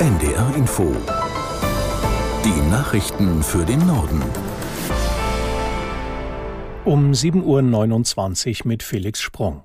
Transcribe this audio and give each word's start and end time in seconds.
NDR 0.00 0.54
Info. 0.54 0.94
Die 2.44 2.70
Nachrichten 2.70 3.42
für 3.42 3.64
den 3.64 3.84
Norden. 3.84 4.22
Um 6.84 7.10
7.29 7.10 8.60
Uhr 8.60 8.68
mit 8.68 8.84
Felix 8.84 9.20
Sprung. 9.20 9.64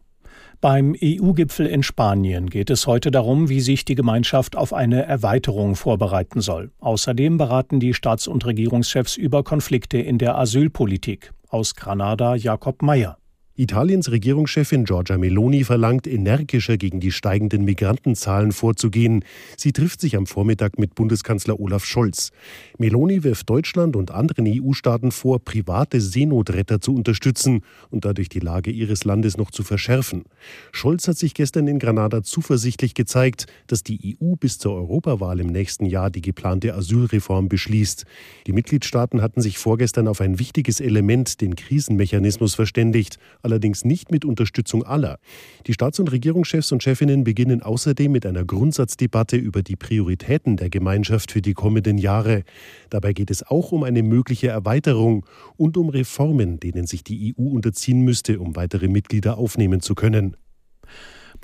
Beim 0.60 0.96
EU-Gipfel 1.00 1.68
in 1.68 1.84
Spanien 1.84 2.50
geht 2.50 2.72
es 2.72 2.88
heute 2.88 3.12
darum, 3.12 3.48
wie 3.48 3.62
sich 3.62 3.86
die 3.86 3.94
Gemeinschaft 3.94 4.56
auf 4.56 4.74
eine 4.74 5.04
Erweiterung 5.04 5.76
vorbereiten 5.76 6.42
soll. 6.42 6.72
Außerdem 6.80 7.38
beraten 7.38 7.80
die 7.80 7.94
Staats- 7.94 8.28
und 8.28 8.44
Regierungschefs 8.44 9.18
über 9.18 9.44
Konflikte 9.44 10.00
in 10.00 10.18
der 10.18 10.36
Asylpolitik. 10.36 11.32
Aus 11.50 11.76
Granada 11.76 12.34
Jakob 12.34 12.82
Mayer. 12.82 13.20
Italiens 13.56 14.10
Regierungschefin 14.10 14.84
Giorgia 14.84 15.20
Meloni 15.20 15.64
verlangt, 15.64 16.08
energischer 16.08 16.78
gegen 16.78 17.00
die 17.00 17.12
steigenden 17.12 17.66
Migrantenzahlen 17.66 18.52
vorzugehen. 18.52 19.24
Sie 19.58 19.72
trifft 19.72 20.02
sich 20.02 20.18
am 20.18 20.26
Vormittag 20.26 20.80
mit 20.80 20.96
Bundeskanzler 20.96 21.60
Olaf 21.60 21.86
Scholz. 21.86 22.32
Meloni 22.80 23.24
wirft 23.24 23.48
Deutschland 23.48 23.96
und 23.96 24.10
anderen 24.10 24.48
EU-Staaten 24.48 25.12
vor, 25.12 25.38
private 25.38 26.02
Seenotretter 26.02 26.82
zu 26.82 26.96
unterstützen 26.96 27.62
und 27.92 28.06
dadurch 28.06 28.28
die 28.28 28.40
Lage 28.40 28.72
ihres 28.72 29.06
Landes 29.06 29.38
noch 29.38 29.52
zu 29.52 29.62
verschärfen. 29.62 30.24
Scholz 30.72 31.08
hat 31.08 31.20
sich 31.20 31.36
gestern 31.36 31.68
in 31.68 31.78
Granada 31.78 32.24
zuversichtlich 32.24 32.96
gezeigt, 32.96 33.46
dass 33.68 33.84
die 33.84 34.18
EU 34.20 34.36
bis 34.36 34.58
zur 34.58 34.74
Europawahl 34.74 35.40
im 35.40 35.48
nächsten 35.48 35.86
Jahr 35.86 36.10
die 36.10 36.22
geplante 36.22 36.74
Asylreform 36.74 37.50
beschließt. 37.50 38.06
Die 38.48 38.52
Mitgliedstaaten 38.52 39.22
hatten 39.22 39.42
sich 39.42 39.60
vorgestern 39.60 40.08
auf 40.08 40.22
ein 40.22 40.40
wichtiges 40.40 40.80
Element, 40.80 41.40
den 41.40 41.56
Krisenmechanismus, 41.56 42.56
verständigt 42.56 43.20
allerdings 43.44 43.86
nicht 43.86 44.12
mit 44.12 44.26
Unterstützung 44.26 44.84
aller. 44.84 45.20
Die 45.68 45.74
Staats- 45.74 46.00
und 46.00 46.12
Regierungschefs 46.12 46.72
und 46.72 46.82
Chefinnen 46.82 47.24
beginnen 47.24 47.62
außerdem 47.62 48.12
mit 48.12 48.26
einer 48.26 48.46
Grundsatzdebatte 48.46 49.38
über 49.38 49.62
die 49.62 49.76
Prioritäten 49.76 50.58
der 50.58 50.70
Gemeinschaft 50.70 51.32
für 51.32 51.42
die 51.42 51.54
kommenden 51.54 51.98
Jahre. 51.98 52.44
Dabei 52.90 53.14
geht 53.14 53.32
es 53.32 53.46
auch 53.46 53.72
um 53.72 53.84
eine 53.84 54.04
mögliche 54.04 54.48
Erweiterung 54.48 55.26
und 55.58 55.78
um 55.78 55.90
Reformen, 55.90 56.60
denen 56.60 56.88
sich 56.88 57.04
die 57.04 57.36
EU 57.38 57.50
unterziehen 57.50 58.02
müsste, 58.02 58.40
um 58.40 58.56
weitere 58.56 58.88
Mitglieder 58.88 59.38
aufnehmen 59.38 59.82
zu 59.82 59.96
können. 59.96 60.38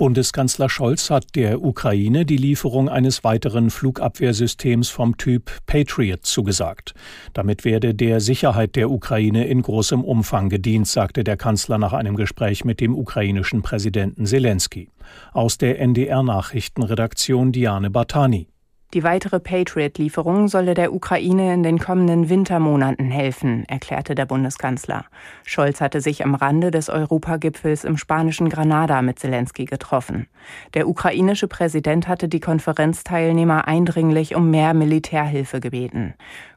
Bundeskanzler 0.00 0.70
Scholz 0.70 1.10
hat 1.10 1.36
der 1.36 1.62
Ukraine 1.62 2.24
die 2.24 2.38
Lieferung 2.38 2.88
eines 2.88 3.22
weiteren 3.22 3.68
Flugabwehrsystems 3.68 4.88
vom 4.88 5.18
Typ 5.18 5.50
Patriot 5.66 6.24
zugesagt. 6.24 6.94
Damit 7.34 7.66
werde 7.66 7.94
der 7.94 8.20
Sicherheit 8.20 8.76
der 8.76 8.90
Ukraine 8.90 9.46
in 9.46 9.60
großem 9.60 10.02
Umfang 10.02 10.48
gedient, 10.48 10.88
sagte 10.88 11.22
der 11.22 11.36
Kanzler 11.36 11.76
nach 11.76 11.92
einem 11.92 12.16
Gespräch 12.16 12.64
mit 12.64 12.80
dem 12.80 12.96
ukrainischen 12.96 13.60
Präsidenten 13.60 14.24
Zelensky. 14.24 14.88
Aus 15.34 15.58
der 15.58 15.78
NDR 15.78 16.22
Nachrichtenredaktion 16.22 17.52
Diane 17.52 17.90
Batani. 17.90 18.49
Die 18.92 19.04
weitere 19.04 19.38
Patriot-Lieferung 19.38 20.48
solle 20.48 20.74
der 20.74 20.92
Ukraine 20.92 21.54
in 21.54 21.62
den 21.62 21.78
kommenden 21.78 22.28
Wintermonaten 22.28 23.08
helfen, 23.08 23.64
erklärte 23.68 24.16
der 24.16 24.26
Bundeskanzler. 24.26 25.04
Scholz 25.44 25.80
hatte 25.80 26.00
sich 26.00 26.24
am 26.24 26.34
Rande 26.34 26.72
des 26.72 26.88
Europagipfels 26.88 27.84
im 27.84 27.96
spanischen 27.96 28.48
Granada 28.48 29.00
mit 29.00 29.20
Zelensky 29.20 29.64
getroffen. 29.64 30.26
Der 30.74 30.88
ukrainische 30.88 31.46
Präsident 31.46 32.08
hatte 32.08 32.28
die 32.28 32.40
Konferenzteilnehmer 32.40 33.68
eindringlich 33.68 34.34
um 34.34 34.50
mehr 34.50 34.74
Militärhilfe 34.74 35.60
gebeten. 35.60 36.14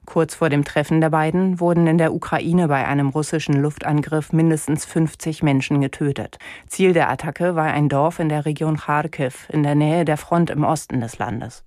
Kurz 0.07 0.33
vor 0.33 0.49
dem 0.49 0.63
Treffen 0.63 1.01
der 1.01 1.11
beiden 1.11 1.59
wurden 1.59 1.85
in 1.85 1.99
der 1.99 2.15
Ukraine 2.15 2.67
bei 2.67 2.87
einem 2.87 3.09
russischen 3.09 3.61
Luftangriff 3.61 4.33
mindestens 4.33 4.85
50 4.85 5.43
Menschen 5.43 5.81
getötet. 5.81 6.39
Ziel 6.65 6.93
der 6.93 7.11
Attacke 7.11 7.53
war 7.55 7.65
ein 7.65 7.89
Dorf 7.89 8.17
in 8.17 8.29
der 8.29 8.45
Region 8.45 8.77
Kharkiv 8.77 9.47
in 9.49 9.61
der 9.61 9.75
Nähe 9.75 10.03
der 10.03 10.17
Front 10.17 10.49
im 10.49 10.63
Osten 10.63 10.99
des 10.99 11.19
Landes. 11.19 11.63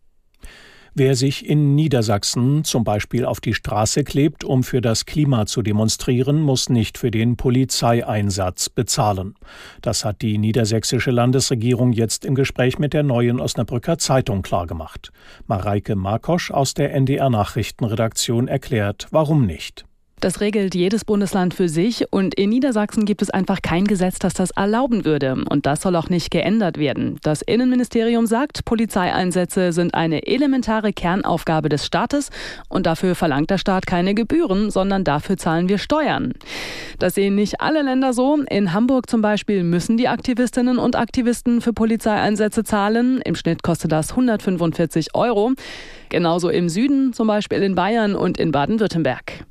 Wer 0.98 1.14
sich 1.14 1.46
in 1.46 1.74
Niedersachsen 1.74 2.64
zum 2.64 2.82
Beispiel 2.82 3.26
auf 3.26 3.42
die 3.42 3.52
Straße 3.52 4.02
klebt, 4.02 4.44
um 4.44 4.62
für 4.62 4.80
das 4.80 5.04
Klima 5.04 5.44
zu 5.44 5.60
demonstrieren, 5.60 6.40
muss 6.40 6.70
nicht 6.70 6.96
für 6.96 7.10
den 7.10 7.36
Polizeieinsatz 7.36 8.70
bezahlen. 8.70 9.34
Das 9.82 10.06
hat 10.06 10.22
die 10.22 10.38
niedersächsische 10.38 11.10
Landesregierung 11.10 11.92
jetzt 11.92 12.24
im 12.24 12.34
Gespräch 12.34 12.78
mit 12.78 12.94
der 12.94 13.02
neuen 13.02 13.40
Osnabrücker 13.40 13.98
Zeitung 13.98 14.40
klargemacht. 14.40 15.12
Mareike 15.46 15.96
Markosch 15.96 16.50
aus 16.50 16.72
der 16.72 16.94
NDR 16.94 17.28
Nachrichtenredaktion 17.28 18.48
erklärt, 18.48 19.06
warum 19.10 19.44
nicht. 19.44 19.85
Das 20.20 20.40
regelt 20.40 20.74
jedes 20.74 21.04
Bundesland 21.04 21.52
für 21.52 21.68
sich 21.68 22.10
und 22.10 22.34
in 22.34 22.48
Niedersachsen 22.48 23.04
gibt 23.04 23.20
es 23.20 23.28
einfach 23.28 23.60
kein 23.60 23.84
Gesetz, 23.84 24.18
das 24.18 24.32
das 24.32 24.50
erlauben 24.50 25.04
würde. 25.04 25.44
Und 25.50 25.66
das 25.66 25.82
soll 25.82 25.94
auch 25.94 26.08
nicht 26.08 26.30
geändert 26.30 26.78
werden. 26.78 27.18
Das 27.22 27.42
Innenministerium 27.42 28.26
sagt, 28.26 28.64
Polizeieinsätze 28.64 29.72
sind 29.72 29.92
eine 29.92 30.26
elementare 30.26 30.94
Kernaufgabe 30.94 31.68
des 31.68 31.84
Staates 31.84 32.30
und 32.70 32.86
dafür 32.86 33.14
verlangt 33.14 33.50
der 33.50 33.58
Staat 33.58 33.86
keine 33.86 34.14
Gebühren, 34.14 34.70
sondern 34.70 35.04
dafür 35.04 35.36
zahlen 35.36 35.68
wir 35.68 35.76
Steuern. 35.76 36.32
Das 36.98 37.14
sehen 37.14 37.34
nicht 37.34 37.60
alle 37.60 37.82
Länder 37.82 38.14
so. 38.14 38.38
In 38.48 38.72
Hamburg 38.72 39.10
zum 39.10 39.20
Beispiel 39.20 39.64
müssen 39.64 39.98
die 39.98 40.08
Aktivistinnen 40.08 40.78
und 40.78 40.96
Aktivisten 40.96 41.60
für 41.60 41.74
Polizeieinsätze 41.74 42.64
zahlen. 42.64 43.20
Im 43.22 43.34
Schnitt 43.34 43.62
kostet 43.62 43.92
das 43.92 44.12
145 44.12 45.14
Euro. 45.14 45.52
Genauso 46.08 46.48
im 46.48 46.70
Süden, 46.70 47.12
zum 47.12 47.26
Beispiel 47.26 47.62
in 47.62 47.74
Bayern 47.74 48.14
und 48.14 48.38
in 48.38 48.50
Baden-Württemberg. 48.50 49.44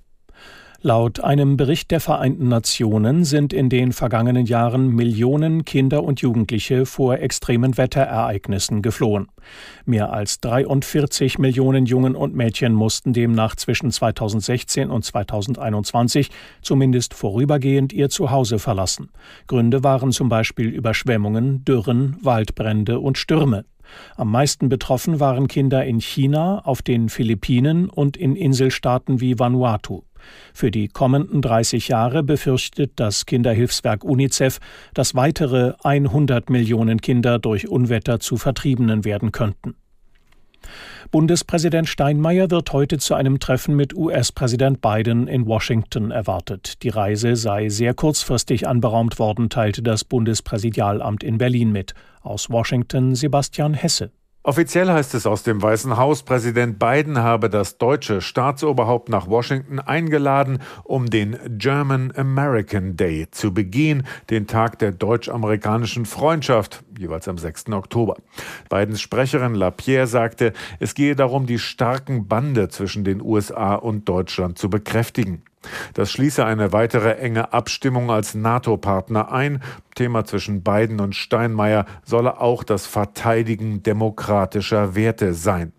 Laut 0.86 1.20
einem 1.20 1.58
Bericht 1.58 1.90
der 1.90 2.00
Vereinten 2.00 2.48
Nationen 2.48 3.24
sind 3.24 3.54
in 3.54 3.70
den 3.70 3.92
vergangenen 3.92 4.46
Jahren 4.46 4.90
Millionen 4.90 5.66
Kinder 5.66 6.04
und 6.04 6.22
Jugendliche 6.22 6.86
vor 6.86 7.18
extremen 7.18 7.76
Wetterereignissen 7.76 8.84
geflohen. 8.84 9.28
Mehr 9.86 10.14
als 10.14 10.42
43 10.42 11.40
Millionen 11.40 11.88
Jungen 11.88 12.16
und 12.16 12.36
Mädchen 12.36 12.76
mussten 12.76 13.14
demnach 13.14 13.56
zwischen 13.56 13.90
2016 13.90 14.92
und 14.92 15.04
2021 15.04 16.30
zumindest 16.62 17.16
vorübergehend 17.16 17.92
ihr 17.92 18.10
Zuhause 18.10 18.60
verlassen. 18.60 19.10
Gründe 19.48 19.84
waren 19.84 20.12
zum 20.12 20.30
Beispiel 20.30 20.68
Überschwemmungen, 20.68 21.66
Dürren, 21.66 22.18
Waldbrände 22.22 23.00
und 23.00 23.18
Stürme. 23.18 23.66
Am 24.18 24.30
meisten 24.30 24.70
betroffen 24.70 25.20
waren 25.20 25.48
Kinder 25.48 25.84
in 25.84 26.00
China, 26.00 26.60
auf 26.64 26.84
den 26.84 27.10
Philippinen 27.10 27.90
und 27.90 28.18
in 28.18 28.36
Inselstaaten 28.36 29.20
wie 29.20 29.40
Vanuatu. 29.40 30.04
Für 30.54 30.72
die 30.72 30.88
kommenden 30.88 31.42
30 31.42 31.88
Jahre 31.90 32.24
befürchtet 32.24 32.94
das 32.96 33.26
Kinderhilfswerk 33.26 34.04
UNICEF, 34.04 34.60
dass 34.94 35.16
weitere 35.16 35.74
100 35.84 36.50
Millionen 36.50 37.02
Kinder 37.02 37.40
durch 37.40 37.68
Unwetter 37.68 38.20
zu 38.20 38.38
Vertriebenen 38.38 39.06
werden 39.06 39.32
könnten. 39.32 39.76
Bundespräsident 41.12 41.88
Steinmeier 41.88 42.50
wird 42.50 42.74
heute 42.74 42.98
zu 42.98 43.14
einem 43.14 43.40
Treffen 43.40 43.76
mit 43.76 43.96
US-Präsident 43.96 44.82
Biden 44.82 45.28
in 45.28 45.46
Washington 45.46 46.12
erwartet. 46.12 46.82
Die 46.84 46.90
Reise 46.90 47.36
sei 47.36 47.70
sehr 47.70 47.94
kurzfristig 47.94 48.68
anberaumt 48.68 49.20
worden, 49.20 49.50
teilte 49.50 49.84
das 49.84 50.04
Bundespräsidialamt 50.04 51.24
in 51.24 51.38
Berlin 51.38 51.72
mit. 51.72 51.94
Aus 52.22 52.50
Washington 52.50 53.16
Sebastian 53.16 53.74
Hesse. 53.74 54.12
Offiziell 54.46 54.92
heißt 54.92 55.16
es 55.16 55.26
aus 55.26 55.42
dem 55.42 55.60
Weißen 55.60 55.98
Haus, 55.98 56.22
Präsident 56.22 56.78
Biden 56.78 57.18
habe 57.18 57.50
das 57.50 57.80
deutsche 57.80 58.22
Staatsoberhaupt 58.22 59.10
nach 59.10 59.28
Washington 59.28 59.80
eingeladen, 59.80 60.60
um 60.84 61.10
den 61.10 61.40
German 61.58 62.14
American 62.16 62.96
Day 62.96 63.26
zu 63.32 63.56
begehen, 63.56 64.06
den 64.30 64.46
Tag 64.46 64.78
der 64.78 64.92
deutsch-amerikanischen 64.92 66.06
Freundschaft, 66.06 66.84
jeweils 66.96 67.28
am 67.28 67.40
6. 67.40 67.72
Oktober. 67.72 68.18
Bidens 68.70 69.02
Sprecherin 69.02 69.56
LaPierre 69.56 70.06
sagte, 70.06 70.54
es 70.80 70.94
gehe 70.94 71.16
darum, 71.16 71.48
die 71.48 71.58
starken 71.58 72.28
Bande 72.28 72.70
zwischen 72.70 73.04
den 73.04 73.24
USA 73.24 73.74
und 73.74 74.08
Deutschland 74.08 74.60
zu 74.60 74.70
bekräftigen. 74.70 75.42
Das 75.94 76.12
schließe 76.12 76.46
eine 76.46 76.74
weitere 76.74 77.16
enge 77.18 77.54
Abstimmung 77.54 78.12
als 78.12 78.36
NATO-Partner 78.36 79.32
ein. 79.32 79.62
Thema 79.96 80.26
zwischen 80.26 80.64
Biden 80.64 81.00
und 81.00 81.16
Steinmeier 81.16 81.86
solle 82.04 82.40
auch 82.40 82.64
das 82.64 82.86
Verteidigen 82.86 83.84
demokratischer 83.84 84.96
Werte 84.96 85.34
sein. 85.34 85.74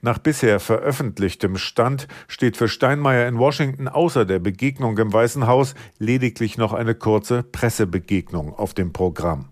Nach 0.00 0.18
bisher 0.18 0.60
veröffentlichtem 0.60 1.56
Stand 1.56 2.08
steht 2.26 2.56
für 2.56 2.68
Steinmeier 2.68 3.28
in 3.28 3.38
Washington 3.38 3.88
außer 3.88 4.24
der 4.24 4.38
Begegnung 4.38 4.96
im 4.98 5.12
Weißen 5.12 5.46
Haus 5.46 5.74
lediglich 5.98 6.56
noch 6.56 6.72
eine 6.72 6.94
kurze 6.94 7.42
Pressebegegnung 7.42 8.54
auf 8.54 8.74
dem 8.74 8.92
Programm. 8.92 9.50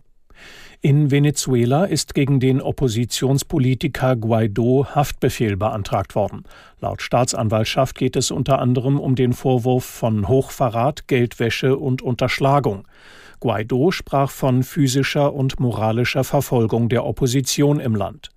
In 0.83 1.11
Venezuela 1.11 1.85
ist 1.85 2.15
gegen 2.15 2.39
den 2.39 2.61
Oppositionspolitiker 2.61 4.15
Guaido 4.15 4.87
Haftbefehl 4.95 5.57
beantragt 5.57 6.15
worden. 6.15 6.45
Laut 6.81 7.01
Staatsanwaltschaft 7.01 7.97
geht 7.97 8.15
es 8.15 8.31
unter 8.31 8.59
anderem 8.59 9.01
um 9.01 9.15
den 9.15 9.33
Vorwurf 9.33 9.85
von 9.85 10.29
Hochverrat, 10.29 11.09
Geldwäsche 11.09 11.77
und 11.77 12.03
Unterschlagung. 12.03 12.87
Guaido 13.41 13.91
sprach 13.91 14.31
von 14.31 14.63
physischer 14.63 15.33
und 15.33 15.59
moralischer 15.61 16.25
Verfolgung 16.25 16.89
der 16.89 17.07
Opposition 17.07 17.81
im 17.81 17.95
Land. 17.95 18.31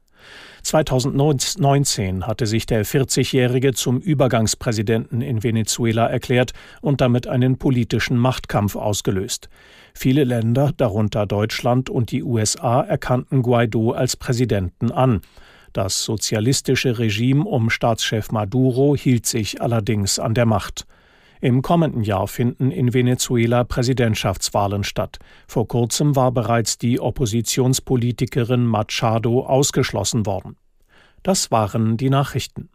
2019 0.69 2.27
hatte 2.27 2.45
sich 2.45 2.67
der 2.67 2.85
40-Jährige 2.85 3.73
zum 3.73 3.99
Übergangspräsidenten 3.99 5.21
in 5.21 5.41
Venezuela 5.41 6.05
erklärt 6.05 6.51
und 6.81 7.01
damit 7.01 7.25
einen 7.25 7.57
politischen 7.57 8.17
Machtkampf 8.17 8.75
ausgelöst. 8.75 9.49
Viele 9.95 10.25
Länder, 10.25 10.71
darunter 10.77 11.25
Deutschland 11.25 11.89
und 11.89 12.11
die 12.11 12.21
USA, 12.21 12.81
erkannten 12.81 13.41
Guaido 13.41 13.93
als 13.93 14.15
Präsidenten 14.15 14.91
an. 14.91 15.21
Das 15.73 16.03
sozialistische 16.03 16.99
Regime 16.99 17.45
um 17.45 17.71
Staatschef 17.71 18.31
Maduro 18.31 18.95
hielt 18.95 19.25
sich 19.25 19.63
allerdings 19.63 20.19
an 20.19 20.35
der 20.35 20.45
Macht. 20.45 20.85
Im 21.41 21.61
kommenden 21.61 22.03
Jahr 22.03 22.27
finden 22.27 22.69
in 22.69 22.93
Venezuela 22.93 23.63
Präsidentschaftswahlen 23.63 24.83
statt. 24.83 25.19
Vor 25.47 25.67
kurzem 25.67 26.15
war 26.15 26.31
bereits 26.33 26.77
die 26.77 26.99
Oppositionspolitikerin 26.99 28.65
Machado 28.65 29.45
ausgeschlossen 29.45 30.25
worden. 30.25 30.57
Das 31.23 31.49
waren 31.49 31.95
die 31.95 32.09
Nachrichten. 32.09 32.69